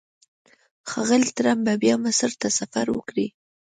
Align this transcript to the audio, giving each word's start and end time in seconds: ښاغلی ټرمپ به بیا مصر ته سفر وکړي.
ښاغلی 0.89 1.29
ټرمپ 1.37 1.61
به 1.65 1.73
بیا 1.83 1.95
مصر 2.05 2.31
ته 2.41 2.47
سفر 2.59 2.85
وکړي. 2.91 3.27